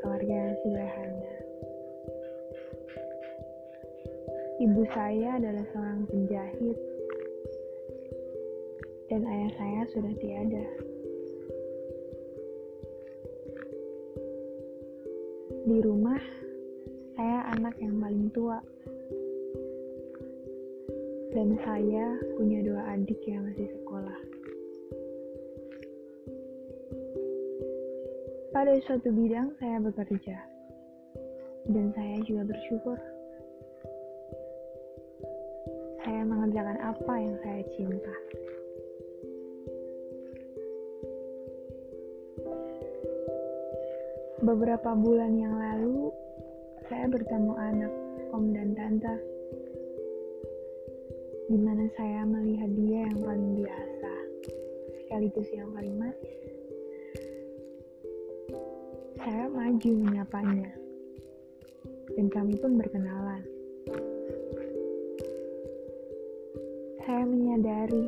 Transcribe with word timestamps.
keluarga 0.00 0.56
sederhana. 0.64 1.32
Ibu 4.60 4.82
saya 4.92 5.40
adalah 5.40 5.64
seorang 5.72 6.02
penjahit, 6.08 6.78
dan 9.08 9.24
ayah 9.24 9.52
saya 9.56 9.80
sudah 9.92 10.14
tiada. 10.20 10.66
Di 15.64 15.78
rumah, 15.84 16.20
saya 17.16 17.52
anak 17.56 17.76
yang 17.80 18.00
paling 18.00 18.28
tua, 18.32 18.60
dan 21.36 21.56
saya 21.64 22.16
punya 22.36 22.60
dua 22.64 22.96
adik 22.96 23.20
yang 23.28 23.44
masih 23.48 23.68
sekolah. 23.68 23.89
Pada 28.60 28.76
suatu 28.84 29.08
bidang, 29.08 29.56
saya 29.56 29.80
bekerja, 29.80 30.36
dan 31.72 31.96
saya 31.96 32.20
juga 32.28 32.44
bersyukur. 32.44 33.00
saya 36.04 36.20
mengerjakan 36.28 36.76
apa 36.84 37.14
yang 37.16 37.36
saya 37.40 37.62
cinta. 37.72 38.14
Beberapa 44.44 44.92
bulan 44.92 45.40
yang 45.40 45.56
lalu, 45.56 46.12
saya 46.92 47.08
bertemu 47.08 47.52
anak, 47.56 47.92
om 48.36 48.44
dan 48.52 48.76
tante, 48.76 49.16
di 51.48 51.56
mana 51.56 51.88
saya 51.96 52.28
melihat 52.28 52.68
dia 52.76 53.08
yang 53.08 53.24
paling 53.24 53.64
biasa, 53.64 54.12
sekaligus 55.00 55.48
yang 55.48 55.72
paling 55.72 55.96
manis. 55.96 56.49
Saya 59.20 59.46
maju 59.52 59.90
menyapanya, 60.00 60.72
dan 62.16 62.26
kami 62.32 62.56
pun 62.56 62.80
berkenalan. 62.80 63.44
saya 67.10 67.26
menyadari 67.26 68.06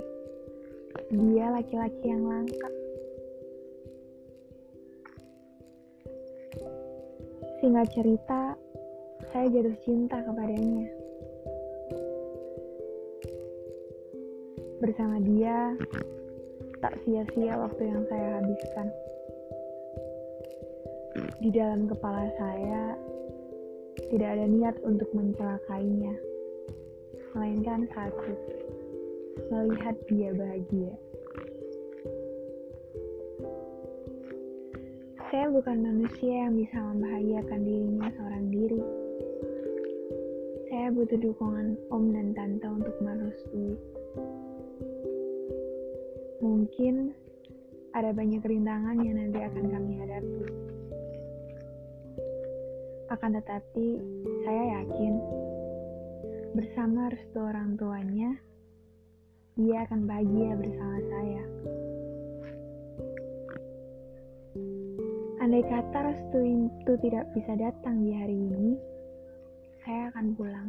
dia 1.11 1.51
laki-laki 1.51 2.07
yang 2.07 2.23
langka. 2.23 2.71
Singkat 7.59 7.89
cerita, 7.91 8.55
saya 9.35 9.51
jatuh 9.51 9.75
cinta 9.83 10.23
kepadanya. 10.23 10.87
Bersama 14.79 15.19
dia, 15.19 15.75
tak 16.79 16.95
sia-sia 17.03 17.59
waktu 17.59 17.83
yang 17.83 18.07
saya 18.07 18.39
habiskan. 18.39 18.87
Di 21.43 21.51
dalam 21.55 21.87
kepala 21.87 22.27
saya, 22.39 22.99
tidak 24.11 24.29
ada 24.39 24.47
niat 24.49 24.77
untuk 24.83 25.09
mencelakainya, 25.15 26.15
melainkan 27.35 27.87
satu 27.95 28.33
melihat 29.49 29.97
dia 30.09 30.31
bahagia. 30.37 30.93
Saya 35.33 35.49
bukan 35.49 35.81
manusia 35.81 36.45
yang 36.45 36.61
bisa 36.61 36.77
membahagiakan 36.77 37.61
dirinya 37.65 38.09
seorang 38.21 38.47
diri. 38.53 38.83
Saya 40.69 40.93
butuh 40.93 41.17
dukungan 41.17 41.77
om 41.89 42.05
dan 42.13 42.37
tante 42.37 42.69
untuk 42.69 42.97
merestui. 43.01 43.81
Mungkin 46.45 47.17
ada 47.97 48.13
banyak 48.13 48.45
rintangan 48.45 49.01
yang 49.01 49.17
nanti 49.17 49.41
akan 49.41 49.65
kami 49.73 49.93
hadapi. 50.05 50.72
Akan 53.13 53.37
tetapi, 53.37 54.01
saya 54.41 54.81
yakin 54.81 55.13
bersama 56.57 57.13
restu 57.13 57.45
orang 57.45 57.77
tuanya, 57.77 58.41
dia 59.53 59.85
akan 59.85 60.09
bahagia 60.09 60.57
bersama 60.57 60.97
saya. 61.13 61.45
Andai 65.45 65.61
kata 65.61 65.99
restu 66.09 66.41
itu 66.41 66.93
tidak 67.05 67.29
bisa 67.37 67.53
datang 67.61 68.01
di 68.01 68.17
hari 68.17 68.33
ini, 68.33 68.81
saya 69.85 70.09
akan 70.17 70.27
pulang. 70.33 70.69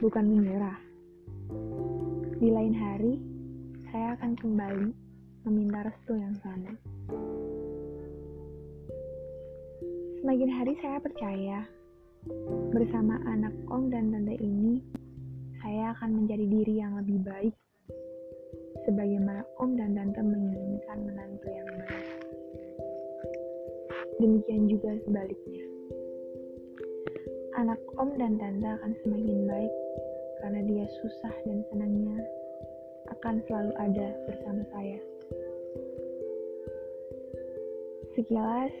Bukan 0.00 0.24
menyerah. 0.24 0.80
Di 2.40 2.48
lain 2.48 2.72
hari, 2.72 3.14
saya 3.92 4.16
akan 4.16 4.32
kembali 4.40 4.88
meminta 5.44 5.84
restu 5.84 6.16
yang 6.16 6.32
sama. 6.40 6.97
Semakin 10.28 10.52
hari 10.60 10.76
saya 10.84 11.00
percaya 11.00 11.64
Bersama 12.76 13.16
anak 13.32 13.48
om 13.72 13.88
dan 13.88 14.12
tante 14.12 14.36
ini, 14.36 14.76
saya 15.64 15.96
akan 15.96 16.20
menjadi 16.20 16.44
diri 16.52 16.84
yang 16.84 17.00
lebih 17.00 17.16
baik. 17.24 17.56
Sebagaimana 18.84 19.40
om 19.56 19.72
dan 19.80 19.96
tante 19.96 20.20
menginginkan 20.20 21.00
menantu 21.08 21.48
yang 21.48 21.68
baik. 21.80 22.08
Demikian 24.20 24.68
juga 24.68 25.00
sebaliknya. 25.08 25.64
Anak 27.56 27.80
om 27.96 28.12
dan 28.20 28.36
tante 28.36 28.68
akan 28.68 28.92
semakin 29.00 29.48
baik 29.48 29.72
karena 30.44 30.60
dia 30.68 30.84
susah 31.00 31.34
dan 31.48 31.64
senangnya 31.72 32.20
akan 33.16 33.40
selalu 33.48 33.72
ada 33.80 34.08
bersama 34.28 34.60
saya. 34.76 35.00
Sekilas, 38.12 38.76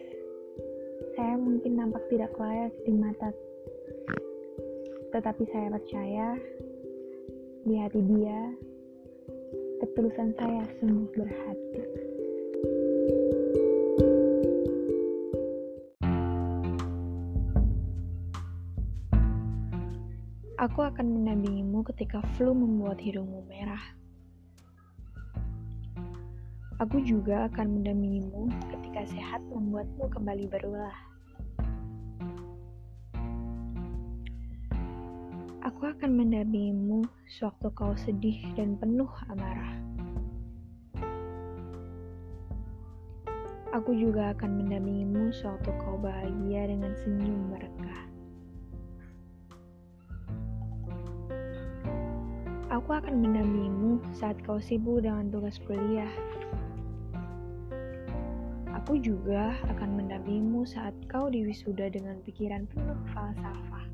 saya 1.18 1.34
mungkin 1.34 1.74
nampak 1.74 2.06
tidak 2.14 2.30
layak 2.38 2.70
di 2.86 2.94
mata, 2.94 3.34
tetapi 5.10 5.42
saya 5.50 5.66
percaya 5.74 6.38
di 7.66 7.74
hati 7.74 7.98
dia, 8.06 8.54
ketulusan 9.82 10.30
saya 10.38 10.62
sungguh 10.78 11.10
berhati. 11.18 11.82
Aku 20.62 20.86
akan 20.86 21.06
mendampingimu 21.18 21.82
ketika 21.90 22.22
flu 22.38 22.54
membuat 22.54 23.02
hidungmu 23.02 23.42
merah. 23.50 23.82
Aku 26.78 27.02
juga 27.02 27.50
akan 27.50 27.82
mendampingimu 27.82 28.54
ketika 28.70 28.87
sehat 29.08 29.40
membuatmu 29.48 30.04
kembali 30.12 30.44
berulah. 30.52 30.96
Aku 35.64 35.88
akan 35.88 36.10
mendampingimu 36.12 37.08
sewaktu 37.24 37.68
kau 37.72 37.96
sedih 37.96 38.36
dan 38.52 38.76
penuh 38.76 39.08
amarah. 39.32 39.80
Aku 43.72 43.92
juga 43.96 44.32
akan 44.36 44.64
mendampingimu 44.64 45.32
sewaktu 45.32 45.70
kau 45.80 45.96
bahagia 46.00 46.68
dengan 46.68 46.92
senyum 47.04 47.52
mereka. 47.52 47.94
Aku 52.68 52.90
akan 52.92 53.24
mendampingimu 53.24 54.00
saat 54.12 54.36
kau 54.44 54.60
sibuk 54.60 55.04
dengan 55.04 55.28
tugas 55.32 55.56
kuliah. 55.64 56.10
Aku 58.78 58.94
juga 58.94 59.58
akan 59.74 59.98
mendampingimu 59.98 60.62
saat 60.62 60.94
kau 61.10 61.26
diwisuda 61.26 61.90
dengan 61.90 62.22
pikiran 62.22 62.62
penuh 62.70 62.94
falsafah. 63.10 63.86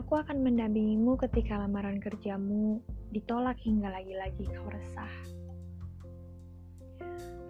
Aku 0.00 0.16
akan 0.16 0.40
mendampingimu 0.40 1.20
ketika 1.20 1.60
lamaran 1.60 2.00
kerjamu 2.00 2.80
ditolak 3.12 3.60
hingga 3.60 3.92
lagi-lagi 3.92 4.48
kau 4.56 4.64
resah. 4.72 5.14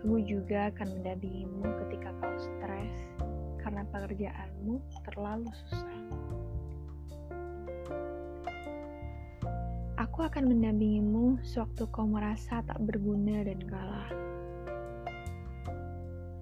Aku 0.02 0.18
juga 0.26 0.74
akan 0.74 0.98
mendampingimu 0.98 1.62
ketika 1.86 2.10
kau 2.18 2.34
stres 2.34 2.94
karena 3.62 3.86
pekerjaanmu 3.94 4.82
terlalu 5.06 5.46
susah. 5.54 5.98
Aku 10.02 10.26
akan 10.26 10.50
mendampingimu 10.50 11.38
sewaktu 11.46 11.86
kau 11.94 12.10
merasa 12.10 12.58
tak 12.66 12.74
berguna 12.82 13.46
dan 13.46 13.62
kalah. 13.70 14.10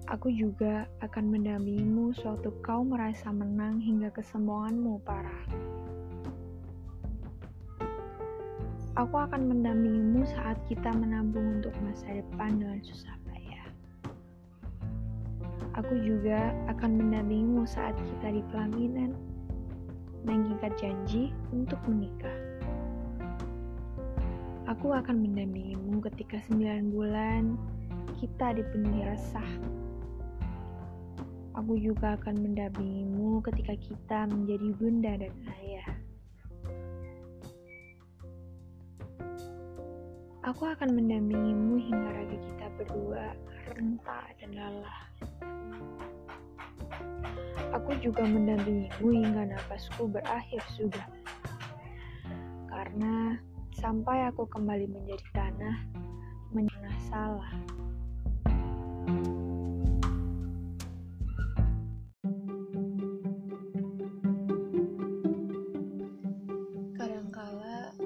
Aku 0.09 0.33
juga 0.33 0.89
akan 1.05 1.29
mendampingimu 1.29 2.09
sewaktu 2.17 2.49
kau 2.65 2.81
merasa 2.81 3.29
menang 3.29 3.77
hingga 3.77 4.09
kesombonganmu 4.17 4.97
parah. 5.05 5.45
Aku 8.97 9.29
akan 9.29 9.53
mendampingimu 9.53 10.25
saat 10.25 10.57
kita 10.65 10.89
menabung 10.97 11.61
untuk 11.61 11.77
masa 11.85 12.17
depan 12.17 12.57
dengan 12.57 12.81
susah 12.81 13.13
payah. 13.29 13.67
Aku 15.77 16.01
juga 16.01 16.49
akan 16.65 16.97
mendampingimu 16.97 17.69
saat 17.69 17.93
kita 17.93 18.33
di 18.33 18.41
pelaminan, 18.49 19.13
mengikat 20.25 20.73
janji 20.81 21.29
untuk 21.53 21.77
menikah. 21.85 22.40
Aku 24.71 24.95
akan 24.95 25.27
mendampingimu 25.27 25.99
ketika 26.07 26.39
sembilan 26.47 26.95
bulan 26.95 27.59
kita 28.23 28.55
dipenuhi 28.55 29.03
resah. 29.03 29.51
Aku 31.59 31.75
juga 31.75 32.15
akan 32.15 32.39
mendampingimu 32.39 33.43
ketika 33.51 33.75
kita 33.75 34.19
menjadi 34.31 34.71
bunda 34.79 35.13
dan 35.19 35.35
ayah. 35.59 35.91
Aku 40.47 40.63
akan 40.63 40.89
mendampingimu 40.95 41.75
hingga 41.91 42.09
raga 42.15 42.37
kita 42.39 42.65
berdua 42.79 43.35
rentah 43.75 44.27
dan 44.39 44.55
lelah. 44.55 45.03
Aku 47.75 47.91
juga 47.99 48.23
mendampingimu 48.23 49.19
hingga 49.19 49.51
nafasku 49.51 50.07
berakhir 50.07 50.63
sudah. 50.79 51.11
Karena 52.71 53.35
sampai 53.81 54.29
aku 54.29 54.45
kembali 54.45 54.85
menjadi 54.93 55.25
tanah, 55.33 55.77
menyerah 56.53 56.97
salah. 57.09 57.51
Kadangkala, 66.93 67.97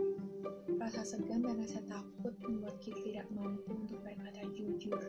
rasa 0.79 1.03
segan 1.03 1.43
dan 1.43 1.59
rasa 1.59 1.83
takut 1.91 2.31
membuat 2.39 2.79
kita 2.79 3.03
tidak 3.03 3.27
mampu 3.35 3.75
untuk 3.75 3.99
berkata 3.99 4.47
jujur. 4.55 5.03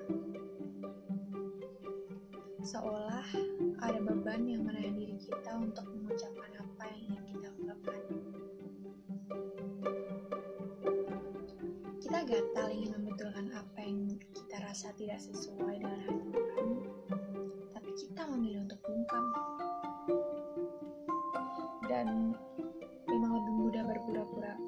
Seolah 2.67 3.23
ada 3.87 4.03
beban 4.03 4.43
yang 4.51 4.67
menahan 4.67 4.99
diri 4.99 5.15
kita 5.15 5.63
untuk 5.63 5.96
gatal 12.27 12.67
ingin 12.75 12.91
membetulkan 12.99 13.55
apa 13.55 13.79
yang 13.87 14.19
kita 14.35 14.59
rasa 14.59 14.91
tidak 14.99 15.23
sesuai 15.23 15.79
dengan 15.79 16.01
hati 16.11 16.27
nurani, 16.27 16.79
tapi 17.71 17.91
kita 17.95 18.23
memilih 18.27 18.67
untuk 18.67 18.83
bungkam. 18.83 19.25
Dan 21.87 22.35
memang 23.07 23.31
lebih 23.31 23.55
mudah 23.63 23.83
berpura-pura 23.87 24.59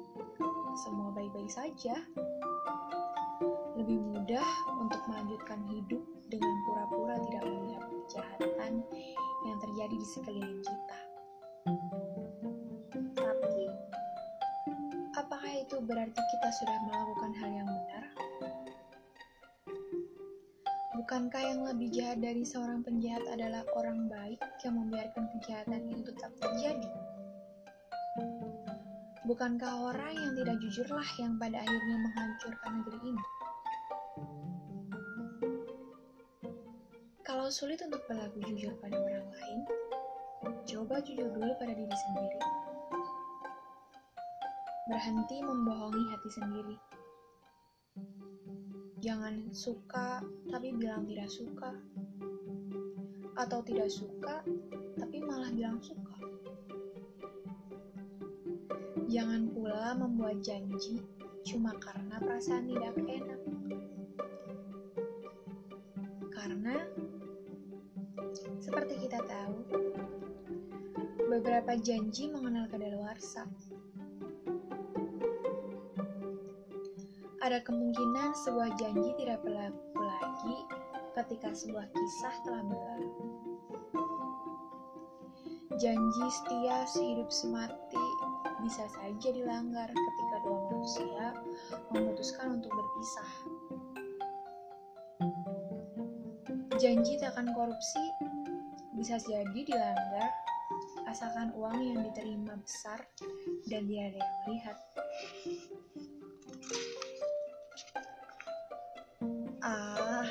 semua 0.79 1.11
baik-baik 1.11 1.51
saja. 1.51 1.99
Lebih 3.75 3.99
mudah 4.07 4.47
untuk 4.79 5.03
melanjutkan 5.11 5.59
hidup 5.67 6.03
dengan 6.31 6.53
pura-pura 6.63 7.19
tidak 7.27 7.43
melihat 7.43 7.83
kejahatan 7.91 8.73
yang 9.43 9.57
terjadi 9.59 9.95
di 9.99 10.07
sekeliling 10.07 10.63
kita. 10.63 10.99
Itu 15.69 15.85
berarti 15.85 16.17
kita 16.17 16.49
sudah 16.49 16.77
melakukan 16.89 17.31
hal 17.37 17.49
yang 17.61 17.69
benar? 17.69 18.03
Bukankah 20.97 21.43
yang 21.45 21.61
lebih 21.61 21.93
jahat 21.93 22.17
dari 22.25 22.41
seorang 22.41 22.81
penjahat 22.81 23.21
adalah 23.29 23.61
orang 23.77 24.09
baik 24.09 24.41
yang 24.65 24.81
membiarkan 24.81 25.29
kejahatan 25.37 25.85
itu 25.93 26.09
tetap 26.09 26.33
terjadi? 26.41 26.89
Bukankah 29.29 29.93
orang 29.93 30.17
yang 30.17 30.33
tidak 30.41 30.57
jujurlah 30.57 31.09
yang 31.21 31.37
pada 31.37 31.61
akhirnya 31.61 31.97
menghancurkan 32.01 32.71
negeri 32.81 32.99
ini? 33.13 33.25
Kalau 37.21 37.45
sulit 37.53 37.77
untuk 37.85 38.01
berlaku 38.09 38.41
jujur 38.41 38.73
pada 38.81 38.97
orang 38.97 39.29
lain, 39.37 39.59
coba 40.65 40.97
jujur 41.05 41.29
dulu 41.29 41.53
pada 41.61 41.77
diri 41.77 41.93
sendiri. 41.93 42.68
Berhenti 44.89 45.37
membohongi 45.45 46.01
hati 46.09 46.29
sendiri. 46.33 46.77
Jangan 48.97 49.53
suka 49.53 50.17
tapi 50.49 50.73
bilang 50.73 51.05
tidak 51.05 51.29
suka. 51.29 51.77
Atau 53.37 53.61
tidak 53.61 53.93
suka 53.93 54.41
tapi 54.97 55.21
malah 55.21 55.53
bilang 55.53 55.77
suka. 55.77 56.17
Jangan 59.05 59.53
pula 59.53 59.93
membuat 59.93 60.41
janji 60.41 61.05
cuma 61.45 61.77
karena 61.77 62.17
perasaan 62.17 62.65
tidak 62.65 62.97
enak. 62.97 63.41
Karena 66.33 66.81
seperti 68.57 69.05
kita 69.05 69.21
tahu, 69.21 69.57
beberapa 71.29 71.77
janji 71.77 72.25
mengenal 72.25 72.65
kadaluarsa. 72.73 73.45
Ada 77.49 77.65
kemungkinan 77.65 78.37
sebuah 78.45 78.77
janji 78.77 79.09
tidak 79.17 79.41
berlaku 79.41 79.97
lagi 79.97 80.57
ketika 81.17 81.49
sebuah 81.49 81.89
kisah 81.89 82.35
telah 82.45 82.61
berlalu. 82.61 83.09
Janji 85.81 86.25
setia 86.29 86.85
sehidup 86.93 87.33
semati 87.33 88.05
bisa 88.61 88.85
saja 88.93 89.29
dilanggar 89.33 89.89
ketika 89.89 90.35
dua 90.45 90.59
manusia 90.69 91.25
memutuskan 91.89 92.61
untuk 92.61 92.69
berpisah. 92.69 93.31
Janji 96.77 97.17
takkan 97.17 97.49
korupsi 97.57 98.05
bisa 98.93 99.17
jadi 99.25 99.57
dilanggar 99.65 100.29
asalkan 101.09 101.49
uang 101.57 101.81
yang 101.81 102.05
diterima 102.13 102.61
besar 102.61 103.01
dan 103.73 103.89
tidak 103.89 104.13
ada 104.13 104.21
yang 104.21 104.37
melihat. 104.45 104.77
Ah, 109.69 110.25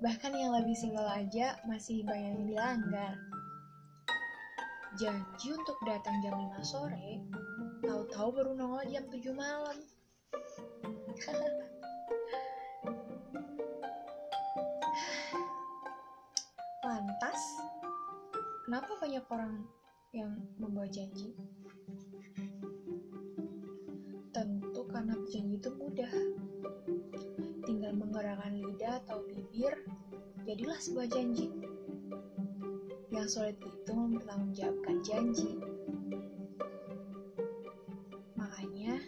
bahkan 0.00 0.32
yang 0.32 0.56
lebih 0.56 0.72
simpel 0.72 1.04
aja 1.04 1.60
masih 1.68 2.00
banyak 2.08 2.32
yang 2.32 2.48
dilanggar. 2.48 3.12
Janji 4.96 5.52
untuk 5.52 5.76
datang 5.84 6.24
jam 6.24 6.40
5 6.56 6.64
sore, 6.64 7.20
tahu-tahu 7.84 8.32
baru 8.32 8.56
nongol 8.56 8.88
jam 8.88 9.04
7 9.12 9.28
malam. 9.36 9.76
Lantas, 16.88 17.40
kenapa 18.64 18.96
banyak 19.04 19.24
orang 19.28 19.68
yang 20.16 20.32
membuat 20.56 20.96
janji? 20.96 21.36
Tentu 24.32 24.80
karena 24.88 25.12
janji 25.28 25.60
itu 25.60 25.68
mudah. 25.76 26.08
Menggerakkan 28.16 28.56
lidah 28.64 28.96
atau 29.04 29.20
bibir, 29.28 29.76
jadilah 30.48 30.80
sebuah 30.80 31.04
janji. 31.12 31.52
Yang 33.12 33.26
sulit 33.28 33.60
itu 33.60 33.92
mempertanggungjawabkan 33.92 35.04
janji. 35.04 35.60
Makanya, 38.40 39.04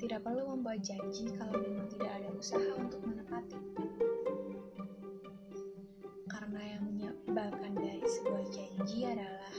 tidak 0.00 0.24
perlu 0.24 0.56
membuat 0.56 0.80
janji 0.80 1.28
kalau 1.36 1.52
memang 1.52 1.84
tidak 1.92 2.08
ada 2.16 2.32
usaha 2.32 2.72
untuk 2.80 3.04
menepati. 3.04 3.60
Karena 6.24 6.60
yang 6.64 6.82
menyebabkan 6.88 7.76
dari 7.76 8.08
sebuah 8.08 8.44
janji 8.56 9.04
adalah 9.04 9.52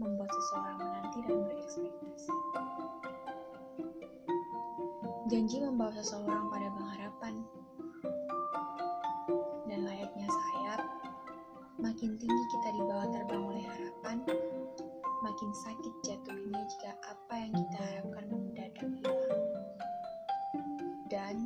membuat 0.00 0.32
seseorang 0.32 0.80
menanti 0.80 1.18
dan 1.28 1.38
berekspektasi. 1.44 2.32
Janji 5.28 5.60
membawa 5.60 5.92
seseorang 5.92 6.48
pada 6.48 6.67
tinggi 12.18 12.44
kita 12.50 12.68
dibawa 12.74 13.06
terbang 13.14 13.42
oleh 13.46 13.62
harapan, 13.62 14.18
makin 15.22 15.50
sakit 15.54 15.94
jatuhnya 16.02 16.66
jika 16.66 16.90
apa 17.06 17.34
yang 17.38 17.52
kita 17.54 17.78
harapkan 17.78 18.24
mendadak 18.26 18.74
hilang. 18.74 19.42
Dan 21.06 21.36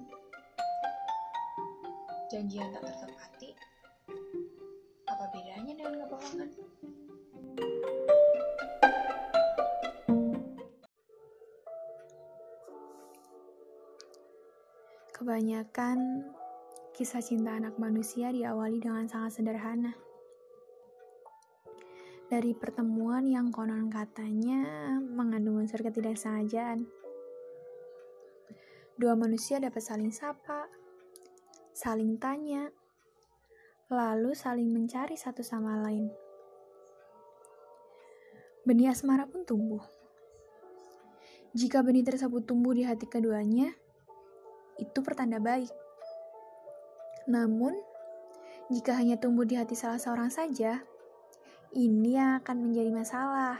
janji 2.33 2.57
yang 2.57 2.73
tak 2.73 2.89
tertepati, 2.89 3.53
apa 5.13 5.25
bedanya 5.29 5.73
dengan 5.77 5.95
kebohongan? 6.09 6.51
Kebanyakan 15.13 15.99
kisah 16.97 17.21
cinta 17.21 17.61
anak 17.61 17.77
manusia 17.77 18.33
diawali 18.33 18.81
dengan 18.81 19.05
sangat 19.05 19.37
sederhana. 19.37 19.93
Dari 22.33 22.57
pertemuan 22.57 23.29
yang 23.29 23.53
konon 23.53 23.93
katanya 23.93 24.65
mengandung 25.05 25.61
unsur 25.61 25.85
ketidaksengajaan. 25.85 26.89
Dua 28.97 29.13
manusia 29.13 29.61
dapat 29.61 29.85
saling 29.85 30.09
sapa, 30.09 30.65
saling 31.77 32.17
tanya, 32.17 32.73
lalu 33.93 34.33
saling 34.33 34.73
mencari 34.73 35.13
satu 35.13 35.45
sama 35.45 35.77
lain. 35.85 36.09
Benih 38.65 38.97
asmara 38.97 39.29
pun 39.29 39.45
tumbuh. 39.45 39.85
Jika 41.53 41.85
benih 41.85 42.01
tersebut 42.01 42.49
tumbuh 42.49 42.73
di 42.73 42.89
hati 42.89 43.05
keduanya, 43.13 43.77
itu 44.81 45.05
pertanda 45.05 45.37
baik. 45.37 45.69
Namun, 47.29 47.77
jika 48.73 48.97
hanya 48.97 49.21
tumbuh 49.21 49.45
di 49.45 49.61
hati 49.61 49.77
salah 49.77 50.01
seorang 50.01 50.33
saja, 50.33 50.81
ini 51.73 52.21
yang 52.21 52.41
akan 52.45 52.69
menjadi 52.69 52.91
masalah. 52.93 53.57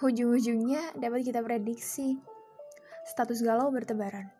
Ujung-ujungnya 0.00 0.96
dapat 0.96 1.24
kita 1.24 1.44
prediksi. 1.44 2.16
Status 3.04 3.44
galau 3.44 3.68
bertebaran. 3.68 4.32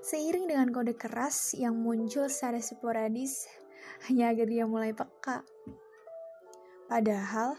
Seiring 0.00 0.46
dengan 0.46 0.70
kode 0.70 0.94
keras 0.94 1.52
yang 1.58 1.74
muncul 1.74 2.30
secara 2.30 2.62
sporadis, 2.62 3.50
hanya 4.08 4.30
agar 4.30 4.46
dia 4.46 4.64
mulai 4.64 4.94
peka. 4.94 5.42
Padahal, 6.86 7.58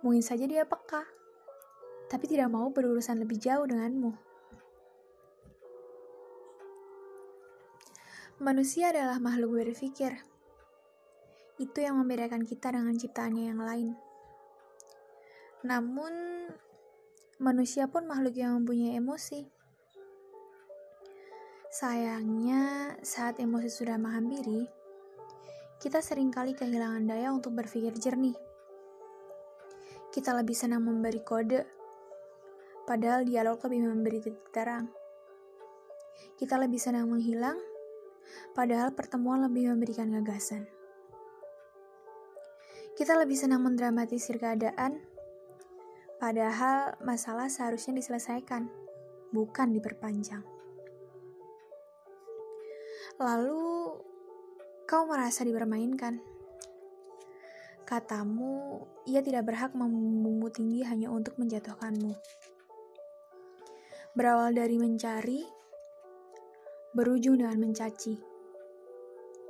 mungkin 0.00 0.24
saja 0.24 0.48
dia 0.48 0.64
peka, 0.64 1.04
tapi 2.08 2.26
tidak 2.26 2.48
mau 2.48 2.72
berurusan 2.72 3.20
lebih 3.20 3.38
jauh 3.38 3.68
denganmu. 3.68 4.12
Manusia 8.42 8.90
adalah 8.90 9.22
makhluk 9.22 9.62
berpikir. 9.62 10.31
Itu 11.62 11.78
yang 11.78 12.02
membedakan 12.02 12.42
kita 12.42 12.74
dengan 12.74 12.98
ciptaannya 12.98 13.44
yang 13.54 13.62
lain. 13.62 13.94
Namun, 15.62 16.10
manusia 17.38 17.86
pun 17.86 18.02
makhluk 18.10 18.34
yang 18.34 18.58
mempunyai 18.58 18.98
emosi. 18.98 19.46
Sayangnya, 21.70 22.98
saat 23.06 23.38
emosi 23.38 23.70
sudah 23.70 23.94
menghampiri, 23.94 24.66
kita 25.78 26.02
sering 26.02 26.34
kali 26.34 26.58
kehilangan 26.58 27.06
daya 27.06 27.30
untuk 27.30 27.54
berpikir 27.54 27.94
jernih. 27.94 28.34
Kita 30.10 30.34
lebih 30.34 30.58
senang 30.58 30.82
memberi 30.82 31.22
kode, 31.22 31.62
padahal 32.90 33.22
dialog 33.22 33.62
lebih 33.62 33.86
memberi 33.86 34.18
titik 34.18 34.50
terang. 34.50 34.90
Kita 36.34 36.58
lebih 36.58 36.82
senang 36.82 37.06
menghilang, 37.06 37.56
padahal 38.50 38.90
pertemuan 38.98 39.46
lebih 39.46 39.70
memberikan 39.70 40.10
gagasan. 40.10 40.81
Kita 42.92 43.16
lebih 43.16 43.40
senang 43.40 43.64
mendramatisir 43.64 44.36
keadaan, 44.36 45.00
padahal 46.20 47.00
masalah 47.00 47.48
seharusnya 47.48 47.96
diselesaikan, 47.96 48.68
bukan 49.32 49.72
diperpanjang. 49.72 50.44
Lalu, 53.16 53.96
kau 54.84 55.08
merasa 55.08 55.40
dipermainkan. 55.40 56.20
Katamu, 57.88 58.84
ia 59.08 59.24
tidak 59.24 59.48
berhak 59.48 59.72
membumbung 59.72 60.52
tinggi 60.52 60.84
hanya 60.84 61.08
untuk 61.08 61.40
menjatuhkanmu. 61.40 62.12
Berawal 64.12 64.52
dari 64.52 64.76
mencari, 64.76 65.40
berujung 66.92 67.40
dengan 67.40 67.56
mencaci. 67.56 68.20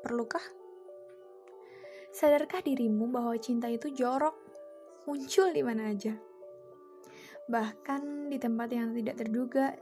Perlukah? 0.02 0.61
Sadarkah 2.12 2.60
dirimu 2.60 3.08
bahwa 3.08 3.32
cinta 3.40 3.72
itu 3.72 3.88
jorok, 3.90 4.36
muncul 5.08 5.48
di 5.50 5.64
mana 5.64 5.90
aja? 5.90 6.12
Bahkan 7.48 8.28
di 8.28 8.38
tempat 8.38 8.68
yang 8.70 8.92
tidak 8.92 9.16
terduga. 9.16 9.72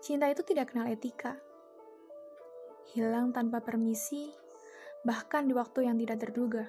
Cinta 0.00 0.26
itu 0.32 0.40
tidak 0.42 0.72
kenal 0.72 0.88
etika. 0.88 1.36
Hilang 2.96 3.36
tanpa 3.36 3.60
permisi, 3.60 4.32
bahkan 5.04 5.46
di 5.46 5.54
waktu 5.54 5.86
yang 5.86 6.00
tidak 6.00 6.24
terduga. 6.24 6.64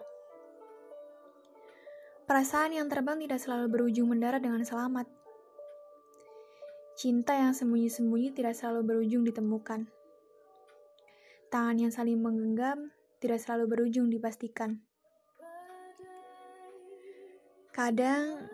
Perasaan 2.28 2.76
yang 2.76 2.92
terbang 2.92 3.18
tidak 3.24 3.40
selalu 3.40 3.66
berujung 3.72 4.12
mendarat 4.12 4.44
dengan 4.44 4.62
selamat 4.62 5.10
Cinta 7.02 7.34
yang 7.34 7.50
sembunyi-sembunyi 7.50 8.30
tidak 8.30 8.54
selalu 8.54 8.94
berujung 8.94 9.26
ditemukan. 9.26 9.90
Tangan 11.50 11.74
yang 11.82 11.90
saling 11.90 12.22
menggenggam 12.22 12.94
tidak 13.22 13.38
selalu 13.38 13.70
berujung 13.70 14.10
dipastikan. 14.10 14.82
Kadang 17.70 18.50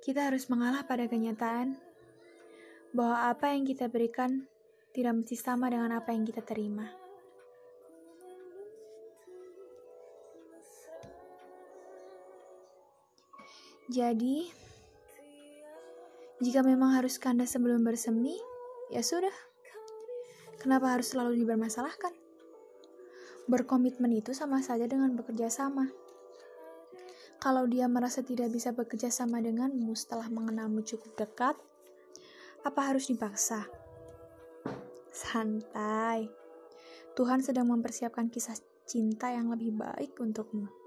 kita 0.00 0.32
harus 0.32 0.48
mengalah 0.48 0.82
pada 0.88 1.04
kenyataan 1.06 1.76
bahwa 2.96 3.28
apa 3.28 3.52
yang 3.52 3.68
kita 3.68 3.86
berikan 3.92 4.48
tidak 4.96 5.22
mesti 5.22 5.36
sama 5.36 5.68
dengan 5.68 5.92
apa 5.92 6.10
yang 6.10 6.24
kita 6.24 6.40
terima. 6.40 6.88
Jadi, 13.92 14.48
jika 16.40 16.64
memang 16.64 16.96
harus 16.96 17.20
kandas 17.20 17.52
sebelum 17.52 17.84
bersemi, 17.84 18.40
ya 18.88 19.04
sudah. 19.04 19.34
Kenapa 20.56 20.96
harus 20.96 21.12
selalu 21.12 21.44
dibermasalahkan? 21.44 22.21
Berkomitmen 23.50 24.12
itu 24.14 24.30
sama 24.34 24.62
saja 24.62 24.86
dengan 24.86 25.14
bekerja 25.18 25.50
sama. 25.50 25.90
Kalau 27.42 27.66
dia 27.66 27.90
merasa 27.90 28.22
tidak 28.22 28.54
bisa 28.54 28.70
bekerja 28.70 29.10
sama 29.10 29.42
denganmu 29.42 29.90
setelah 29.98 30.30
mengenalmu 30.30 30.86
cukup 30.86 31.18
dekat, 31.18 31.58
apa 32.62 32.80
harus 32.86 33.10
dipaksa? 33.10 33.66
Santai. 35.10 36.30
Tuhan 37.18 37.42
sedang 37.42 37.66
mempersiapkan 37.66 38.30
kisah 38.30 38.54
cinta 38.86 39.34
yang 39.34 39.50
lebih 39.50 39.74
baik 39.74 40.16
untukmu. 40.22 40.81